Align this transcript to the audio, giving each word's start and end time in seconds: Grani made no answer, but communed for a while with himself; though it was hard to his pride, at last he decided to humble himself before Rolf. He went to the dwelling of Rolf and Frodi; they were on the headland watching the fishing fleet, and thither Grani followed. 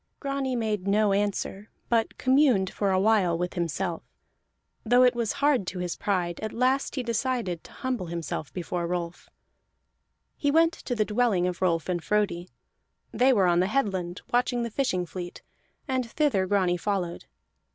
Grani 0.19 0.55
made 0.55 0.87
no 0.87 1.13
answer, 1.13 1.69
but 1.87 2.17
communed 2.17 2.71
for 2.73 2.89
a 2.89 2.99
while 2.99 3.37
with 3.37 3.53
himself; 3.53 4.01
though 4.83 5.03
it 5.03 5.13
was 5.13 5.33
hard 5.33 5.67
to 5.67 5.77
his 5.77 5.95
pride, 5.95 6.39
at 6.39 6.51
last 6.51 6.95
he 6.95 7.03
decided 7.03 7.63
to 7.63 7.71
humble 7.71 8.07
himself 8.07 8.51
before 8.51 8.87
Rolf. 8.87 9.29
He 10.35 10.49
went 10.49 10.73
to 10.73 10.95
the 10.95 11.05
dwelling 11.05 11.45
of 11.45 11.61
Rolf 11.61 11.87
and 11.87 12.03
Frodi; 12.03 12.49
they 13.11 13.31
were 13.31 13.45
on 13.45 13.59
the 13.59 13.67
headland 13.67 14.23
watching 14.33 14.63
the 14.63 14.71
fishing 14.71 15.05
fleet, 15.05 15.43
and 15.87 16.09
thither 16.09 16.47
Grani 16.47 16.77
followed. 16.77 17.25